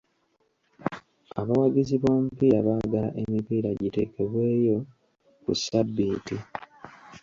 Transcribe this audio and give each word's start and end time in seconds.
Abawagizi 1.39 1.95
b'omupiira 1.97 2.57
baagala 2.67 3.09
emipiira 3.21 3.69
giteekebweyo 3.79 4.77
ku 5.43 5.51
ssabbiiti. 5.57 6.37